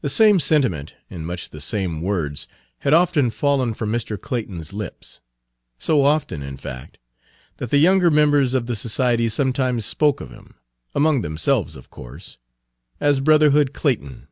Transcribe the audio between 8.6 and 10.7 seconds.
the society sometimes spoke of him